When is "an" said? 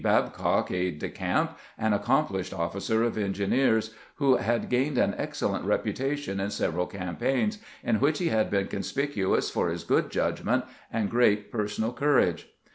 1.77-1.93, 4.97-5.13